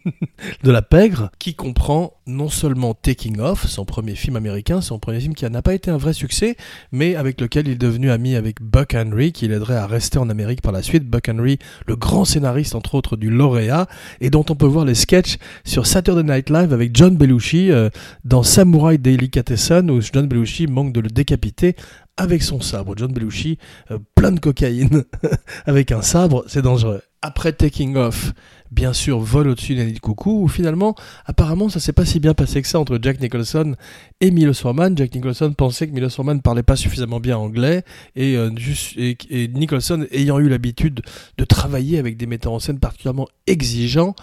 de 0.62 0.70
la 0.70 0.82
pègre, 0.82 1.30
qui 1.38 1.54
comprend 1.54 2.14
non 2.26 2.48
seulement 2.48 2.94
Taking 2.94 3.40
Off, 3.40 3.66
son 3.66 3.84
premier 3.84 4.14
film 4.14 4.36
américain, 4.36 4.80
son 4.80 4.98
premier 4.98 5.20
film 5.20 5.34
qui 5.34 5.48
n'a 5.48 5.62
pas 5.62 5.74
été 5.74 5.90
un 5.90 5.96
vrai 5.96 6.12
succès, 6.12 6.56
mais 6.92 7.14
avec 7.14 7.40
lequel 7.40 7.68
il 7.68 7.72
est 7.72 7.76
devenu 7.76 8.10
ami 8.10 8.36
avec 8.36 8.60
Buck 8.62 8.94
Henry, 8.94 9.32
qui 9.32 9.48
l'aiderait 9.48 9.76
à 9.76 9.86
rester 9.86 10.18
en 10.18 10.28
Amérique 10.28 10.62
par 10.62 10.72
la 10.72 10.82
suite. 10.82 11.08
Buck 11.08 11.28
Henry, 11.28 11.58
le 11.86 11.96
grand 11.96 12.24
scénariste 12.24 12.74
entre 12.74 12.94
autres 12.94 13.16
du 13.16 13.30
lauréat, 13.30 13.86
et 14.20 14.30
dont 14.30 14.44
on 14.50 14.54
peut 14.54 14.66
voir 14.66 14.84
les 14.84 14.94
sketchs 14.94 15.38
sur 15.64 15.86
Saturday 15.86 16.22
Night 16.22 16.50
Live 16.50 16.72
avec 16.72 16.94
John 16.94 17.16
Belushi 17.16 17.70
euh, 17.70 17.90
dans 18.24 18.42
Samurai 18.42 18.98
Delicatessen, 18.98 19.90
où 19.90 20.00
John 20.00 20.26
Belushi 20.26 20.66
manque 20.66 20.92
de 20.92 21.00
le 21.00 21.08
décapiter 21.08 21.76
avec 22.18 22.42
son 22.42 22.60
sabre. 22.60 22.94
John 22.96 23.12
Belushi, 23.12 23.58
euh, 23.90 23.98
plein 24.14 24.32
de 24.32 24.40
cocaïne, 24.40 25.04
avec 25.66 25.92
un 25.92 26.02
sabre, 26.02 26.44
c'est 26.48 26.62
dangereux. 26.62 27.00
Après 27.22 27.52
Taking 27.52 27.96
Off, 27.96 28.32
bien 28.70 28.92
sûr 28.92 29.18
vole 29.18 29.48
au-dessus 29.48 29.74
de 29.74 29.98
coucou, 29.98 30.42
où 30.42 30.48
finalement, 30.48 30.94
apparemment, 31.26 31.68
ça 31.68 31.80
s'est 31.80 31.92
pas 31.92 32.04
si 32.04 32.20
bien 32.20 32.34
passé 32.34 32.62
que 32.62 32.68
ça 32.68 32.78
entre 32.78 32.98
Jack 33.00 33.20
Nicholson 33.20 33.74
et 34.20 34.30
Milos 34.30 34.54
Forman. 34.54 34.96
Jack 34.96 35.14
Nicholson 35.14 35.52
pensait 35.52 35.86
que 35.86 35.92
Milos 35.92 36.10
Forman 36.10 36.40
parlait 36.40 36.62
pas 36.62 36.76
suffisamment 36.76 37.20
bien 37.20 37.38
anglais, 37.38 37.82
et, 38.16 38.36
euh, 38.36 38.50
et, 38.96 39.48
Nicholson, 39.48 40.06
ayant 40.10 40.38
eu 40.38 40.48
l'habitude 40.48 41.02
de 41.36 41.44
travailler 41.44 41.98
avec 41.98 42.16
des 42.16 42.26
metteurs 42.26 42.52
en 42.52 42.58
scène 42.58 42.78
particulièrement 42.78 43.28
exigeants, 43.46 44.14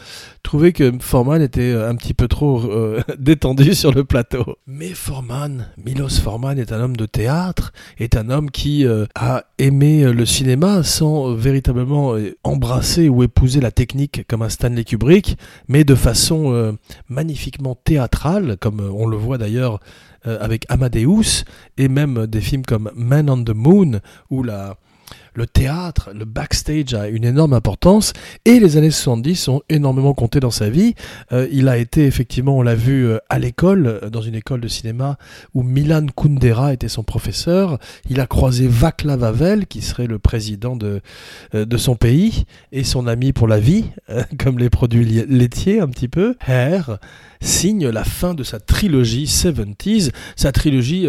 trouvait 0.44 0.74
que 0.74 0.92
Forman 1.00 1.42
était 1.42 1.62
euh, 1.62 1.90
un 1.90 1.96
petit 1.96 2.14
peu 2.14 2.28
trop 2.28 2.62
euh, 2.66 3.02
détendu 3.20 3.74
sur 3.74 3.94
le 3.94 4.04
plateau. 4.04 4.58
Mais 4.68 4.90
Forman, 4.90 5.68
Milos 5.78 6.20
Forman 6.22 6.60
est 6.60 6.72
un 6.72 6.82
homme 6.82 6.98
de 6.98 7.06
théâtre, 7.06 7.72
est 7.98 8.18
un 8.18 8.30
homme 8.30 8.52
qui 8.52 8.86
a 9.16 9.46
aimé 9.58 10.12
le 10.12 10.26
cinéma 10.26 10.84
sans 10.84 11.34
véritablement 11.34 12.16
embrasser 12.44 13.10
ou 13.10 13.24
épouser 13.24 13.60
la 13.62 13.72
technique 13.72 14.26
comme 14.28 14.42
un 14.42 14.50
Stanley 14.50 14.84
Kubrick, 14.84 15.38
mais 15.68 15.84
de 15.84 15.96
façon 15.96 16.78
magnifiquement 17.10 17.76
théâtrale, 17.76 18.58
comme 18.60 18.80
on 18.80 19.08
le 19.08 19.18
voit 19.18 19.38
d'ailleurs 19.38 19.80
avec 20.24 20.66
Amadeus, 20.70 21.44
et 21.78 21.88
même 21.88 22.26
des 22.26 22.42
films 22.42 22.66
comme 22.66 22.92
Man 22.96 23.30
on 23.30 23.44
the 23.44 23.54
Moon, 23.54 24.00
où 24.32 24.42
la, 24.42 24.78
le 25.36 25.46
théâtre, 25.46 26.12
le 26.14 26.26
backstage 26.26 26.94
a 26.94 27.10
une 27.10 27.26
énorme 27.26 27.54
importance 27.54 28.14
et 28.46 28.60
les 28.60 28.78
années 28.78 28.90
70 28.90 29.50
ont 29.50 29.62
énormément 29.70 30.14
compté 30.14 30.40
dans 30.40 30.52
sa 30.52 30.70
vie. 30.70 30.96
Euh, 31.34 31.48
il 31.52 31.68
a 31.68 31.78
été 31.78 32.06
effectivement, 32.06 32.58
on 32.58 32.62
l'a 32.62 32.76
vu 32.76 33.06
euh, 33.06 33.20
à 33.30 33.38
l'école, 33.38 33.86
euh, 33.88 34.10
dans 34.10 34.22
une 34.22 34.36
école 34.36 34.62
de 34.62 34.68
cinéma 34.70 35.18
où 35.54 35.62
Milan 35.62 36.06
Kundera 36.16 36.74
était 36.74 36.88
son 36.88 37.04
professeur. 37.04 37.78
Il 38.10 38.20
a 38.22 38.28
croisé 38.28 38.68
Václav 38.68 39.24
Havel, 39.24 39.68
qui 39.68 39.82
serait 39.82 40.08
le 40.08 40.20
président 40.20 40.76
de, 40.78 41.02
de 41.54 41.78
son 41.78 41.96
pays 41.96 42.46
et 42.72 42.84
son 42.84 43.08
ami 43.08 43.34
pour 43.34 43.48
la 43.48 43.60
vie, 43.60 43.86
comme 44.40 44.58
les 44.58 44.70
produits 44.70 45.26
laitiers 45.28 45.82
un 45.82 45.88
petit 45.88 46.08
peu. 46.08 46.36
Herr 46.48 46.98
signe 47.42 47.90
la 47.90 48.04
fin 48.04 48.34
de 48.34 48.44
sa 48.44 48.60
trilogie 48.60 49.26
70s, 49.26 50.12
sa 50.36 50.52
trilogie 50.52 51.08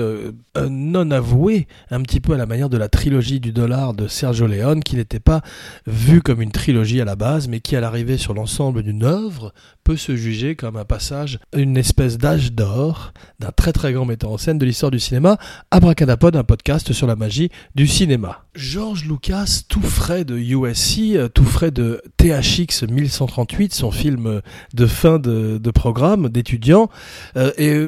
non 0.68 1.11
avouée, 1.11 1.66
un 1.90 2.02
petit 2.02 2.21
peu 2.21 2.35
à 2.35 2.37
la 2.37 2.45
manière 2.45 2.68
de 2.68 2.76
la 2.76 2.88
trilogie 2.88 3.40
du 3.40 3.52
dollar 3.52 3.95
de 3.95 4.06
Sergio 4.16 4.46
Leone, 4.46 4.82
qui 4.82 4.96
n'était 4.96 5.20
pas 5.20 5.42
vu 5.87 6.23
comme 6.23 6.40
une 6.40 6.50
trilogie 6.50 7.00
à 7.00 7.04
la 7.04 7.16
base, 7.16 7.49
mais 7.49 7.61
qui 7.61 7.76
à 7.76 7.80
l'arrivée 7.80 8.16
sur 8.16 8.35
l'ensemble 8.35 8.82
d'une 8.82 9.04
œuvre 9.04 9.52
peut 9.85 9.96
se 9.96 10.16
juger 10.16 10.56
comme 10.56 10.76
un 10.76 10.85
passage, 10.85 11.38
une 11.54 11.76
espèce 11.76 12.18
d'âge 12.18 12.52
d'or 12.52 13.12
d'un 13.38 13.52
très 13.52 13.73
très 13.73 13.92
grand 13.92 14.04
metteur 14.04 14.30
en 14.32 14.38
scène 14.38 14.58
de 14.58 14.66
l'histoire 14.66 14.90
du 14.90 14.99
cinéma, 14.99 15.38
Abracadapod, 15.70 16.35
un 16.35 16.44
podcast 16.44 16.92
sur 16.92 17.06
la 17.06 17.14
magie 17.14 17.50
du 17.75 17.87
cinéma. 17.87 18.46
George 18.54 19.04
Lucas, 19.04 19.62
tout 19.68 19.82
frais 19.82 20.25
de 20.25 20.37
USC, 20.37 21.32
tout 21.35 21.44
frais 21.44 21.70
de 21.70 22.02
THX 22.16 22.88
1138, 22.88 23.75
son 23.75 23.90
film 23.90 24.40
de 24.75 24.87
fin 24.87 25.18
de, 25.18 25.70
programme 25.70 26.30
d'étudiant, 26.30 26.88
euh, 27.37 27.52
et 27.58 27.87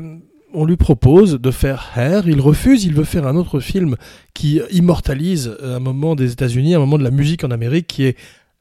on 0.55 0.65
lui 0.65 0.77
propose 0.77 1.35
de 1.41 1.51
faire 1.51 1.93
Hair, 1.97 2.29
il 2.29 2.41
refuse, 2.41 2.85
il 2.85 2.95
veut 2.95 3.05
faire 3.05 3.27
un 3.27 3.37
autre 3.37 3.61
film 3.61 3.97
qui 4.35 4.61
immortalise 4.71 5.57
un 5.63 5.79
moment 5.79 6.15
des 6.15 6.33
États-Unis, 6.33 6.75
un 6.75 6.81
moment 6.81 6.99
de 6.99 7.05
la 7.05 7.11
musique 7.11 7.45
en 7.45 7.51
Amérique 7.51 7.87
qui 7.87 8.05
est 8.05 8.17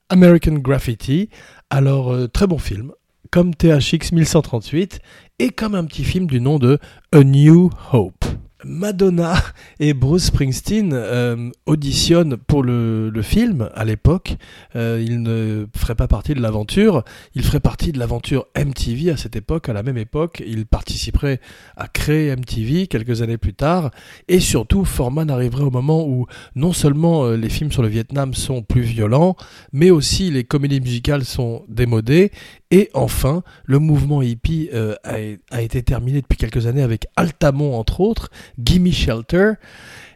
American 0.10 0.53
Graffiti. 0.53 1.29
Alors, 1.70 2.12
euh, 2.12 2.27
très 2.27 2.48
bon 2.48 2.58
film, 2.58 2.91
comme 3.32 3.53
THX 3.53 4.12
1138 4.13 5.00
et 5.39 5.50
comme 5.50 5.75
un 5.75 5.86
petit 5.86 6.03
film 6.03 6.27
du 6.27 6.41
nom 6.41 6.60
de 6.60 6.79
A 7.12 7.24
New 7.24 7.70
Hope. 7.91 8.25
Madonna 8.67 9.36
et 9.79 9.93
Bruce 9.93 10.25
Springsteen 10.25 10.91
euh, 10.93 11.50
auditionnent 11.65 12.38
pour 12.38 12.63
le, 12.63 13.12
film 13.24 13.69
à 13.74 13.83
l'époque. 13.83 14.36
Euh, 14.75 15.03
ils 15.03 15.21
ne 15.21 15.65
feraient 15.75 15.95
pas 15.95 16.07
partie 16.07 16.33
de 16.33 16.41
l'aventure. 16.41 17.03
Ils 17.33 17.43
feraient 17.43 17.59
partie 17.59 17.91
de 17.91 18.00
l'aventure 18.00 18.45
MTV 18.55 19.12
à 19.12 19.17
cette 19.17 19.36
époque. 19.36 19.69
À 19.69 19.74
la 19.74 19.83
même 19.83 19.97
époque, 19.97 20.43
ils 20.45 20.65
participeraient 20.65 21.39
à 21.75 21.88
créer 21.88 22.36
MTV 22.36 22.88
quelques 22.88 23.21
années 23.21 23.38
plus 23.38 23.53
tard. 23.53 23.91
Et 24.27 24.39
surtout, 24.39 24.86
Foreman 24.86 25.29
arriverait 25.31 25.63
au 25.63 25.71
moment 25.71 26.05
où 26.05 26.27
non 26.55 26.74
seulement 26.74 27.25
euh, 27.25 27.38
les 27.38 27.50
films 27.50 27.71
sur 27.71 27.81
le 27.81 27.88
Vietnam 27.88 28.33
sont 28.33 28.62
plus 28.62 28.81
violents, 28.81 29.36
mais 29.74 29.89
aussi 29.89 30.29
les 30.29 30.43
comédies 30.43 30.81
musicales 30.81 31.25
sont 31.25 31.63
démodées. 31.69 32.31
Et 32.69 32.89
enfin, 32.93 33.43
le 33.65 33.79
mouvement 33.79 34.21
hippie 34.21 34.69
a, 34.74 35.13
a 35.51 35.62
été 35.62 35.83
terminé 35.83 36.21
depuis 36.21 36.38
quelques 36.38 36.67
années 36.67 36.81
avec 36.81 37.07
Altamont 37.15 37.75
entre 37.75 38.01
autres 38.01 38.29
Gimme 38.57 38.91
Shelter, 38.91 39.53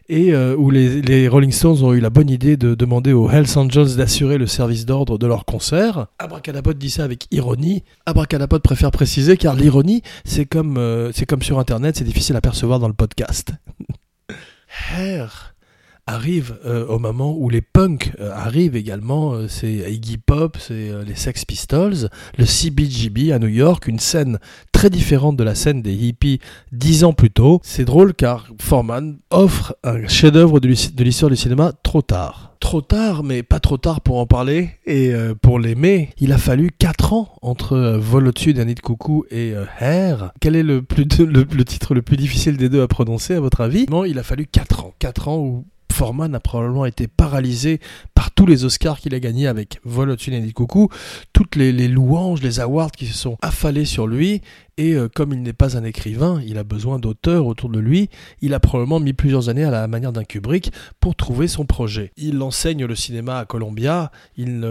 et 0.08 0.34
euh, 0.34 0.54
où 0.56 0.70
les, 0.70 1.28
Rolling 1.28 1.52
Stones 1.52 1.82
ont 1.82 1.94
eu 1.94 2.00
la 2.00 2.10
bonne 2.10 2.28
idée 2.28 2.56
de 2.58 2.74
demander 2.74 3.12
aux 3.12 3.30
Hells 3.30 3.56
Angels 3.56 3.96
d'assurer 3.96 4.36
le 4.36 4.46
service 4.46 4.84
d'ordre 4.84 5.16
de 5.18 5.26
leur 5.26 5.44
concert. 5.44 6.06
Abracadapod 6.18 6.76
dit 6.76 6.90
ça 6.90 7.04
avec 7.04 7.26
ironie. 7.30 7.82
Abracadapod 8.06 8.62
préfère 8.62 8.90
préciser 8.90 9.36
car 9.36 9.54
l'ironie, 9.54 10.02
c'est 10.24 10.44
comme, 10.44 10.76
euh, 10.76 11.12
c'est 11.12 11.26
comme 11.26 11.42
sur 11.42 11.58
Internet, 11.58 11.96
c'est 11.96 12.04
difficile 12.04 12.36
à 12.36 12.40
percevoir 12.40 12.78
dans 12.78 12.88
le 12.88 12.94
podcast. 12.94 13.52
Hair 14.98 15.51
arrive 16.06 16.58
euh, 16.64 16.86
au 16.86 16.98
moment 16.98 17.36
où 17.36 17.48
les 17.48 17.60
punks 17.60 18.12
euh, 18.20 18.30
arrivent 18.32 18.76
également. 18.76 19.34
Euh, 19.34 19.48
c'est 19.48 19.72
Iggy 19.72 20.18
Pop, 20.18 20.56
c'est 20.58 20.90
les 21.06 21.14
Sex 21.14 21.44
Pistols, 21.44 22.08
le 22.38 22.44
CBGB 22.44 23.32
à 23.32 23.38
New 23.38 23.48
York, 23.48 23.86
une 23.86 23.98
scène 23.98 24.38
très 24.72 24.90
différente 24.90 25.36
de 25.36 25.44
la 25.44 25.54
scène 25.54 25.82
des 25.82 25.94
hippies 25.94 26.40
dix 26.72 27.04
ans 27.04 27.12
plus 27.12 27.30
tôt. 27.30 27.60
C'est 27.62 27.84
drôle 27.84 28.14
car 28.14 28.48
Foreman 28.60 29.18
offre 29.30 29.76
un 29.84 30.06
chef-d'œuvre 30.08 30.60
de 30.60 30.68
l'histoire 31.04 31.30
du 31.30 31.36
cinéma 31.36 31.72
trop 31.82 32.02
tard 32.02 32.48
trop 32.60 32.80
tard, 32.80 33.24
mais 33.24 33.42
pas 33.42 33.58
trop 33.58 33.76
tard 33.76 34.00
pour 34.02 34.18
en 34.20 34.26
parler 34.26 34.70
et 34.86 35.12
pour 35.42 35.58
l'aimer. 35.58 36.10
Il 36.18 36.32
a 36.32 36.38
fallu 36.38 36.70
4 36.70 37.12
ans 37.12 37.34
entre 37.42 37.76
Vol 37.98 38.28
au-dessus 38.28 38.54
d'un 38.54 38.66
nid 38.66 38.76
de 38.76 38.80
coucou 38.80 39.24
et 39.32 39.52
Hair. 39.80 40.30
Quel 40.40 40.54
est 40.54 40.62
le, 40.62 40.80
plus 40.80 41.04
le, 41.18 41.64
titre 41.64 41.92
le 41.92 42.02
plus 42.02 42.16
difficile 42.16 42.56
des 42.56 42.68
deux 42.68 42.80
à 42.80 42.86
prononcer 42.86 43.34
à 43.34 43.40
votre 43.40 43.62
avis? 43.62 43.86
Non, 43.90 44.04
il 44.04 44.16
a 44.20 44.22
fallu 44.22 44.46
4 44.46 44.84
ans. 44.84 44.94
4 45.00 45.26
ans 45.26 45.38
où 45.38 45.64
Foreman 45.92 46.34
a 46.34 46.40
probablement 46.40 46.86
été 46.86 47.06
paralysé 47.06 47.78
par 48.14 48.30
tous 48.30 48.46
les 48.46 48.64
Oscars 48.64 48.98
qu'il 48.98 49.14
a 49.14 49.20
gagnés 49.20 49.46
avec 49.46 49.78
Vol 49.84 50.10
au-dessus 50.10 50.30
des 50.30 50.52
coucou, 50.52 50.88
toutes 51.32 51.54
les, 51.54 51.72
louanges, 51.88 52.42
les 52.42 52.60
awards 52.60 52.90
qui 52.90 53.06
se 53.06 53.16
sont 53.16 53.36
affalés 53.42 53.84
sur 53.84 54.06
lui, 54.06 54.40
et 54.78 54.94
euh, 54.94 55.08
comme 55.08 55.32
il 55.32 55.42
n'est 55.42 55.52
pas 55.52 55.76
un 55.76 55.84
écrivain, 55.84 56.40
il 56.46 56.58
a 56.58 56.64
besoin 56.64 56.98
d'auteurs 56.98 57.46
autour 57.46 57.68
de 57.68 57.78
lui. 57.78 58.08
Il 58.40 58.54
a 58.54 58.60
probablement 58.60 59.00
mis 59.00 59.12
plusieurs 59.12 59.48
années 59.48 59.64
à 59.64 59.70
la 59.70 59.86
manière 59.86 60.12
d'un 60.12 60.24
Kubrick 60.24 60.72
pour 61.00 61.14
trouver 61.14 61.48
son 61.48 61.66
projet. 61.66 62.12
Il 62.16 62.40
enseigne 62.42 62.86
le 62.86 62.94
cinéma 62.94 63.38
à 63.38 63.44
Columbia, 63.44 64.10
il, 64.36 64.64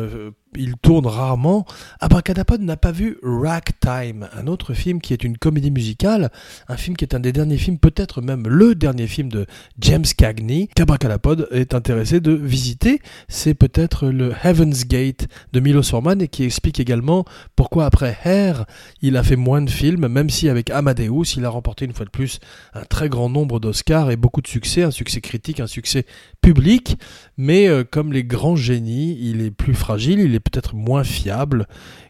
il 0.55 0.75
tourne 0.77 1.05
rarement. 1.05 1.65
Abracadapod 1.99 2.61
n'a 2.61 2.77
pas 2.77 2.91
vu 2.91 3.17
Ragtime, 3.23 4.27
un 4.33 4.47
autre 4.47 4.73
film 4.73 5.01
qui 5.01 5.13
est 5.13 5.23
une 5.23 5.37
comédie 5.37 5.71
musicale, 5.71 6.31
un 6.67 6.77
film 6.77 6.97
qui 6.97 7.05
est 7.05 7.15
un 7.15 7.19
des 7.19 7.31
derniers 7.31 7.57
films, 7.57 7.77
peut-être 7.77 8.21
même 8.21 8.47
le 8.47 8.75
dernier 8.75 9.07
film 9.07 9.29
de 9.29 9.45
James 9.79 10.05
Cagney, 10.17 10.67
qu'Abracadapod 10.75 11.47
est 11.51 11.73
intéressé 11.73 12.19
de 12.19 12.31
visiter. 12.31 13.01
C'est 13.27 13.53
peut-être 13.53 14.07
le 14.07 14.33
Heaven's 14.43 14.85
Gate 14.87 15.27
de 15.53 15.59
Milos 15.59 15.83
Forman 15.83 16.21
et 16.21 16.27
qui 16.27 16.43
explique 16.43 16.79
également 16.79 17.25
pourquoi 17.55 17.85
après 17.85 18.17
Hair, 18.23 18.65
il 19.01 19.17
a 19.17 19.23
fait 19.23 19.35
moins 19.35 19.61
de 19.61 19.69
films 19.69 19.90
même 19.97 20.29
si 20.29 20.49
avec 20.49 20.69
Amadeus, 20.69 21.35
il 21.37 21.45
a 21.45 21.49
remporté 21.49 21.85
une 21.85 21.93
fois 21.93 22.05
de 22.05 22.11
plus 22.11 22.39
un 22.73 22.83
très 22.83 23.09
grand 23.09 23.29
nombre 23.29 23.59
d'Oscars 23.59 24.11
et 24.11 24.15
beaucoup 24.15 24.41
de 24.41 24.47
succès, 24.47 24.83
un 24.83 24.91
succès 24.91 25.21
critique, 25.21 25.59
un 25.59 25.67
succès 25.67 26.05
public, 26.41 26.97
mais 27.37 27.67
euh, 27.67 27.83
comme 27.83 28.13
les 28.13 28.23
grands 28.23 28.55
génies, 28.55 29.17
il 29.21 29.41
est 29.41 29.51
plus 29.51 29.73
fragile, 29.75 30.19
il 30.19 30.35
est 30.35 30.39
peut-être 30.39 30.75
moins 30.75 31.03
fiable 31.03 31.67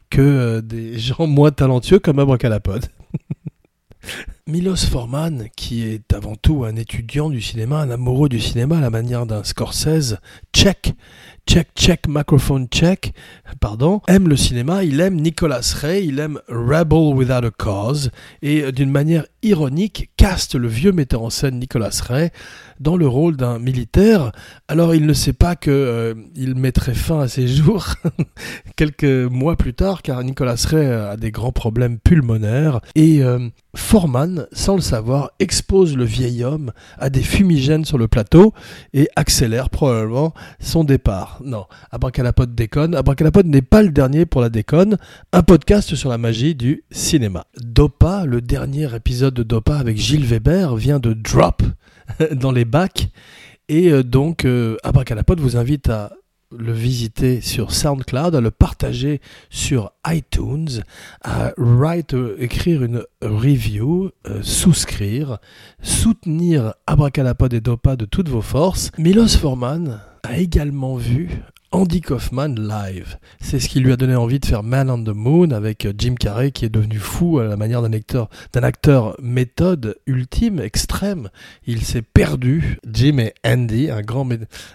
que 0.10 0.22
euh, 0.22 0.62
des 0.62 1.00
gens 1.00 1.28
moins 1.28 1.52
talentueux 1.52 2.00
comme 2.00 2.20
Abracadapod. 2.20 2.86
Milos 4.48 4.88
Forman, 4.90 5.48
qui 5.56 5.84
est 5.84 6.14
avant 6.14 6.36
tout 6.36 6.64
un 6.64 6.76
étudiant 6.76 7.30
du 7.30 7.42
cinéma, 7.42 7.80
un 7.80 7.92
amoureux 7.92 8.30
du 8.30 8.40
cinéma 8.40 8.78
à 8.78 8.82
la 8.82 8.90
manière 8.90 9.26
d'un 9.26 9.44
Scorsese, 9.44 10.18
tchèque, 10.54 10.94
check, 11.48 11.70
check, 11.76 12.08
microphone 12.08 12.68
check, 12.68 13.14
pardon, 13.60 14.02
aime 14.08 14.28
le 14.28 14.38
cinéma, 14.38 14.84
il 14.84 15.00
aime 15.00 15.16
Nicolas 15.16 15.76
Ray, 15.82 16.08
il 16.08 16.20
aime 16.20 16.40
Rebel 16.48 17.14
Without 17.14 17.46
a 17.46 17.52
Cause, 17.52 18.12
et 18.42 18.62
euh, 18.62 18.72
d'une 18.72 18.92
manière 18.92 19.26
ironique, 19.44 20.12
caste 20.18 20.56
le 20.56 20.68
vieux 20.68 20.92
metteur 20.92 21.24
en 21.24 21.30
scène 21.30 21.60
Nicolas 21.60 22.02
Ray 22.08 22.30
dans 22.80 22.98
le 22.98 23.08
rôle 23.08 23.38
d'un 23.38 23.60
militaire. 23.60 24.32
Alors 24.68 24.96
il 24.96 25.06
ne 25.06 25.14
sait 25.14 25.34
pas 25.34 25.56
que 25.56 25.72
euh, 25.72 26.14
il 26.36 26.56
mettrait 26.56 26.94
fin 26.94 27.22
à 27.22 27.28
ses 27.28 27.48
jours 27.48 27.88
quelques 28.76 29.04
mois 29.04 29.56
plus 29.56 29.74
tard, 29.74 30.02
car 30.02 30.24
Nicolas 30.24 30.64
Ray 30.68 30.88
a 30.88 31.18
des 31.18 31.32
grands 31.32 31.52
problèmes 31.52 32.00
pulmonaires, 32.00 32.82
et 32.96 33.24
euh, 33.24 33.50
Sans 34.52 34.76
le 34.76 34.82
savoir, 34.82 35.32
expose 35.40 35.96
le 35.96 36.04
vieil 36.04 36.44
homme 36.44 36.72
à 36.98 37.10
des 37.10 37.22
fumigènes 37.22 37.86
sur 37.86 37.98
le 37.98 38.08
plateau 38.08 38.54
et 38.94 39.10
accélère 39.16 39.70
probablement 39.70 40.34
son 40.60 40.84
départ. 40.84 41.40
Non, 41.44 41.66
Abracadapod 41.92 42.56
déconne. 42.56 42.96
Abracadapod 42.96 43.46
n'est 43.46 43.62
pas 43.62 43.82
le 43.82 43.90
dernier 43.90 44.26
pour 44.26 44.42
la 44.42 44.50
déconne. 44.50 44.98
Un 45.34 45.44
podcast 45.44 45.96
sur 45.96 46.10
la 46.10 46.18
magie 46.18 46.56
du 46.56 46.84
cinéma. 46.92 47.46
Dopa, 47.62 48.26
le 48.26 48.42
dernier 48.42 48.94
épisode 48.96 49.34
de 49.34 49.44
Dopa 49.44 49.78
avec 49.78 49.98
Gilles 49.98 50.26
Weber, 50.26 50.76
vient 50.76 51.00
de 51.00 51.14
drop 51.14 51.64
dans 52.32 52.52
les 52.52 52.66
bacs. 52.66 53.10
Et 53.70 53.90
euh, 53.90 54.04
donc, 54.04 54.46
euh, 54.46 54.78
Abracadapod 54.84 55.40
vous 55.40 55.58
invite 55.58 55.90
à 55.90 56.12
le 56.58 56.72
visiter 56.72 57.42
sur 57.42 57.72
SoundCloud, 57.72 58.36
à 58.36 58.42
le 58.42 58.52
partager 58.52 59.22
sur 59.50 59.92
iTunes, 60.08 60.84
à 61.24 61.54
write, 61.58 62.14
euh, 62.14 62.36
écrire 62.40 62.84
une 62.84 63.04
review, 63.22 64.12
euh, 64.28 64.42
souscrire, 64.42 65.40
soutenir 65.82 66.74
Abracadapod 66.88 67.54
et 67.54 67.62
Dopa 67.62 67.96
de 67.96 68.06
toutes 68.06 68.30
vos 68.30 68.42
forces. 68.42 68.92
Milos 68.98 69.38
Forman 69.38 70.02
a 70.24 70.38
également 70.38 70.96
vu 70.96 71.30
Andy 71.74 72.02
Kaufman 72.02 72.56
live. 72.56 73.18
C'est 73.40 73.60
ce 73.60 73.70
qui 73.70 73.80
lui 73.80 73.94
a 73.94 73.96
donné 73.96 74.16
envie 74.16 74.42
de 74.42 74.46
faire 74.46 74.62
Man 74.62 74.90
on 74.90 75.02
the 75.02 75.16
Moon 75.16 75.52
avec 75.52 75.88
Jim 75.98 76.16
Carrey 76.20 76.52
qui 76.52 76.66
est 76.66 76.70
devenu 76.70 76.98
fou 76.98 77.40
à 77.40 77.46
la 77.46 77.56
manière 77.56 77.82
d'un 77.82 77.94
acteur, 77.94 78.30
d'un 78.52 78.64
acteur 78.64 79.16
méthode 79.22 79.96
ultime, 80.06 80.60
extrême. 80.60 81.30
Il 81.66 81.82
s'est 81.84 82.02
perdu, 82.02 82.78
Jim 82.92 83.20
et 83.20 83.34
Andy, 83.46 83.90
un 83.90 84.02
grand, 84.02 84.28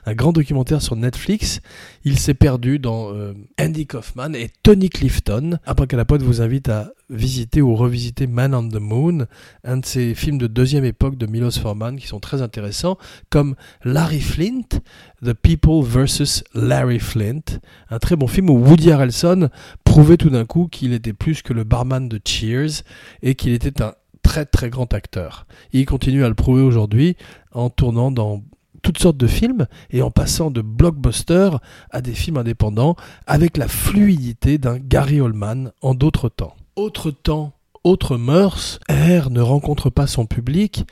un 0.06 0.14
grand 0.14 0.32
documentaire 0.32 0.80
sur 0.80 0.96
Netflix. 0.96 1.60
Il 2.04 2.18
s'est 2.18 2.34
perdu 2.34 2.78
dans 2.78 3.12
euh, 3.12 3.34
Andy 3.60 3.86
Kaufman 3.86 4.34
et 4.34 4.50
Tony 4.62 4.88
Clifton. 4.88 5.58
Après 5.66 5.86
Calapote 5.86 6.22
vous 6.22 6.40
invite 6.40 6.70
à 6.70 6.92
visiter 7.10 7.62
ou 7.62 7.75
revisiter 7.75 8.26
Man 8.26 8.54
on 8.54 8.68
the 8.68 8.80
Moon, 8.80 9.26
un 9.64 9.76
de 9.78 9.86
ces 9.86 10.14
films 10.14 10.38
de 10.38 10.46
deuxième 10.46 10.84
époque 10.84 11.16
de 11.16 11.26
Milos 11.26 11.52
Forman 11.52 11.96
qui 11.96 12.06
sont 12.06 12.20
très 12.20 12.42
intéressants, 12.42 12.98
comme 13.30 13.54
Larry 13.84 14.20
Flint, 14.20 14.80
The 15.25 15.32
People 15.32 15.82
vs. 15.82 16.42
Larry 16.54 16.98
Flint, 16.98 17.60
un 17.90 17.98
très 17.98 18.16
bon 18.16 18.26
film 18.26 18.50
où 18.50 18.58
Woody 18.58 18.90
Harrelson 18.90 19.48
prouvait 19.84 20.16
tout 20.16 20.30
d'un 20.30 20.44
coup 20.44 20.68
qu'il 20.68 20.92
était 20.92 21.12
plus 21.12 21.42
que 21.42 21.52
le 21.52 21.64
barman 21.64 22.08
de 22.08 22.20
Cheers 22.25 22.82
et 23.22 23.34
qu'il 23.34 23.52
était 23.52 23.82
un 23.82 23.94
très 24.22 24.44
très 24.44 24.70
grand 24.70 24.92
acteur. 24.92 25.46
il 25.72 25.86
continue 25.86 26.25
à 26.25 26.28
le 26.28 26.34
prouver 26.34 26.62
aujourd'hui 26.62 27.16
en 27.52 27.70
tournant 27.70 28.10
dans 28.10 28.42
toutes 28.82 28.98
sortes 28.98 29.16
de 29.16 29.26
films 29.26 29.66
et 29.90 30.02
en 30.02 30.10
passant 30.10 30.50
de 30.50 30.62
blockbusters 30.62 31.60
à 31.90 32.00
des 32.02 32.12
films 32.12 32.36
indépendants 32.36 32.96
avec 33.26 33.56
la 33.56 33.68
fluidité 33.68 34.58
d'un 34.58 34.78
Gary 34.78 35.20
Oldman 35.20 35.72
en 35.80 35.94
d'autres 35.94 36.28
temps. 36.28 36.54
Autre 36.76 37.11
temps, 37.11 37.54
autre 37.85 38.18
mœurs, 38.18 38.80
Hair 38.90 39.30
ne 39.30 39.40
rencontre 39.40 39.88
pas 39.88 40.06
son 40.06 40.26
public, 40.26 40.85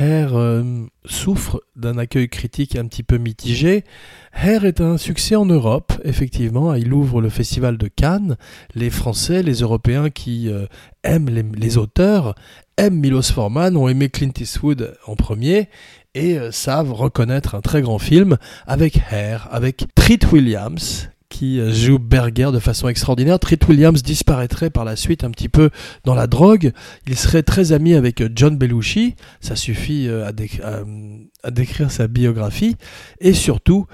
Hair 0.00 0.36
euh, 0.36 0.64
souffre 1.04 1.62
d'un 1.76 1.96
accueil 1.96 2.28
critique 2.28 2.74
un 2.74 2.86
petit 2.88 3.04
peu 3.04 3.18
mitigé. 3.18 3.84
Hair 4.32 4.64
est 4.64 4.80
un 4.80 4.98
succès 4.98 5.36
en 5.36 5.46
Europe, 5.46 5.92
effectivement. 6.02 6.74
Il 6.74 6.92
ouvre 6.92 7.20
le 7.20 7.28
festival 7.28 7.78
de 7.78 7.86
Cannes. 7.86 8.36
Les 8.74 8.90
Français, 8.90 9.44
les 9.44 9.60
Européens 9.60 10.10
qui 10.10 10.48
euh, 10.48 10.66
aiment 11.04 11.28
les, 11.28 11.78
auteurs, 11.78 12.34
aiment 12.76 12.98
Milos 12.98 13.32
Forman, 13.32 13.76
ont 13.76 13.88
aimé 13.88 14.08
Clint 14.08 14.32
Eastwood 14.40 14.96
en 15.06 15.14
premier 15.14 15.68
et 16.14 16.36
euh, 16.36 16.50
savent 16.50 16.92
reconnaître 16.92 17.54
un 17.54 17.60
très 17.60 17.80
grand 17.80 18.00
film 18.00 18.38
avec 18.66 19.00
Hair, 19.12 19.48
avec 19.52 19.86
Treat 19.94 20.32
Williams, 20.32 21.10
qui 21.28 21.60
euh, 21.60 21.72
joue 21.72 21.98
Berger 21.98 22.50
de 22.52 22.58
façon 22.58 22.88
extraordinaire. 22.88 23.38
Treat 23.38 23.66
Williams 23.68 24.02
disparaîtrait 24.02 24.70
par 24.70 24.84
la 24.84 24.96
suite 24.96 25.24
un 25.24 25.30
petit 25.30 25.48
peu 25.48 25.70
dans 26.04 26.14
la 26.14 26.26
drogue. 26.26 26.72
Il 27.06 27.16
serait 27.16 27.42
très 27.42 27.72
ami 27.72 27.94
avec 27.94 28.20
euh, 28.20 28.28
John 28.34 28.56
Belushi. 28.56 29.14
Ça 29.40 29.56
suffit 29.56 30.08
euh, 30.08 30.26
à, 30.26 31.50
décrire 31.50 31.90
sa 31.90 32.08
biographie. 32.08 32.76
Et 33.20 33.32
surtout, 33.32 33.86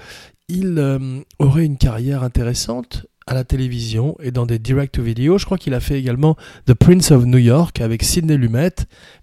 il 0.47 1.19
aurait 1.39 1.65
une 1.65 1.77
carrière 1.77 2.21
intéressante 2.21 3.07
à 3.27 3.33
la 3.33 3.43
télévision 3.43 4.15
et 4.21 4.29
dans 4.29 4.45
des 4.45 4.59
direct-to-video. 4.59 5.39
Je 5.39 5.45
crois 5.45 5.57
qu'il 5.57 5.73
a 5.73 5.79
fait 5.79 5.99
également 5.99 6.35
The 6.67 6.75
Prince 6.75 7.09
of 7.09 7.25
New 7.25 7.39
York 7.39 7.81
avec 7.81 8.03
Sidney 8.03 8.37
Lumet, 8.37 8.75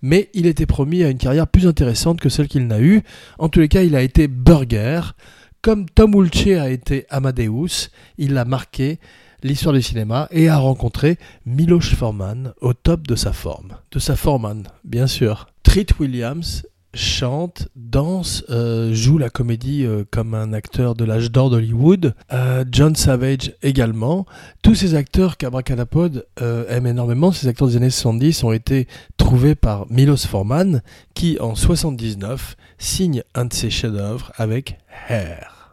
mais 0.03 0.29
il 0.35 0.47
était 0.47 0.67
promis 0.67 1.05
à 1.05 1.11
une 1.11 1.19
carrière 1.19 1.47
plus 1.47 1.69
intéressante 1.69 2.21
que 2.21 2.29
celle 2.29 2.49
qu'il 2.49 2.67
n'a 2.67 2.81
eue. 2.81 3.03
En 3.39 3.49
tous 3.49 3.61
les 3.61 3.69
cas, 3.69 3.83
il 3.83 3.95
a 3.95 4.03
été 4.03 4.27
Burger, 4.27 5.15
comme 5.63 5.89
Tom 5.89 6.15
Hulce 6.15 6.59
a 6.59 6.71
été 6.71 7.07
Amadeus, 7.09 7.89
il 8.19 8.37
a 8.37 8.45
marqué 8.45 8.99
l'histoire 9.45 9.75
du 9.75 9.81
cinéma 9.81 10.29
et 10.33 10.49
a 10.49 10.59
rencontré 10.59 11.19
Miloš 11.47 11.95
Forman 11.95 12.53
au 12.61 12.75
top 12.75 13.07
de 13.07 13.15
sa 13.15 13.33
forme. 13.33 13.77
De 13.93 14.01
sa 14.01 14.17
Forman, 14.17 14.65
bien 14.85 15.07
sûr. 15.07 15.47
Treat 15.63 15.99
Williams 16.01 16.67
chante, 16.95 17.69
danse, 17.77 18.45
euh, 18.51 18.93
joue 18.93 19.19
la 19.19 19.31
comédie 19.31 19.85
euh, 19.85 20.05
comme 20.11 20.35
un 20.35 20.53
acteur 20.53 20.95
de 20.95 21.05
l'âge 21.05 21.31
d'or 21.31 21.51
d'Hollywood. 21.51 22.15
Euh, 22.33 22.65
John 22.71 22.95
Savage 22.95 23.55
également. 23.63 24.27
Tous 24.63 24.75
ces 24.75 24.95
acteurs 24.95 25.37
qu'Abracadapod 25.37 26.27
aime 26.69 26.87
énormément, 26.87 27.33
ces 27.33 27.49
acteurs 27.49 27.69
des 27.69 27.77
années 27.77 27.91
70, 27.91 28.45
ont 28.45 28.53
été 28.53 28.87
trouvés 29.17 29.55
par 29.55 29.87
Milos 29.91 30.27
Forman, 30.27 30.83
qui 31.15 31.39
en 31.41 31.55
79 31.55 32.57
signe 32.79 33.23
un 33.35 33.47
de 33.47 33.53
ses 33.53 33.71
chefs-d'œuvre 33.71 34.33
avec 34.37 34.79
Hair. 35.09 35.71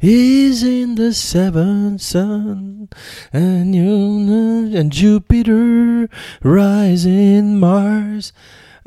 Is 0.00 0.62
in 0.62 0.94
the 0.96 1.12
seventh 1.12 2.00
sun 2.00 2.88
and, 3.32 4.90
Jupiter. 4.90 6.08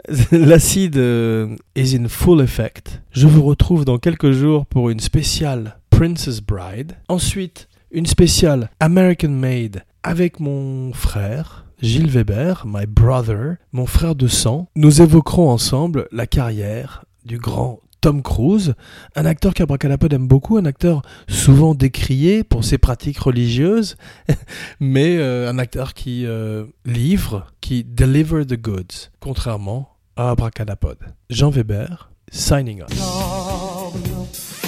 L'acide 0.31 0.97
euh, 0.97 1.55
is 1.75 1.95
in 1.95 2.07
full 2.07 2.41
effect. 2.41 3.01
Je 3.11 3.27
vous 3.27 3.43
retrouve 3.43 3.85
dans 3.85 3.97
quelques 3.97 4.31
jours 4.31 4.65
pour 4.65 4.89
une 4.89 4.99
spéciale 4.99 5.77
Princess 5.89 6.41
Bride. 6.41 6.93
Ensuite, 7.07 7.67
une 7.91 8.05
spéciale 8.05 8.69
American 8.79 9.29
Made 9.29 9.83
avec 10.03 10.39
mon 10.39 10.93
frère. 10.93 11.65
Gilles 11.81 12.09
Weber, 12.09 12.63
my 12.65 12.85
brother, 12.85 13.57
mon 13.71 13.85
frère 13.85 14.15
de 14.15 14.27
sang, 14.27 14.69
nous 14.75 15.01
évoquerons 15.01 15.49
ensemble 15.49 16.07
la 16.11 16.25
carrière 16.25 17.03
du 17.25 17.37
grand 17.37 17.79
Tom 18.05 18.21
Cruise, 18.21 18.75
un 19.15 19.25
acteur 19.25 19.55
qu'Abracadapod 19.55 20.13
aime 20.13 20.27
beaucoup, 20.27 20.57
un 20.57 20.65
acteur 20.65 21.01
souvent 21.27 21.73
décrié 21.73 22.43
pour 22.43 22.63
ses 22.63 22.77
pratiques 22.77 23.17
religieuses, 23.17 23.97
mais 24.79 25.17
euh, 25.17 25.49
un 25.49 25.57
acteur 25.57 25.95
qui 25.95 26.27
euh, 26.27 26.65
livre, 26.85 27.47
qui 27.61 27.83
deliver 27.83 28.45
the 28.45 28.61
goods, 28.61 29.09
contrairement 29.19 29.89
à 30.15 30.29
Abracadapod. 30.29 30.99
Jean 31.31 31.49
Weber, 31.49 32.11
signing 32.31 32.83
off. 32.83 34.64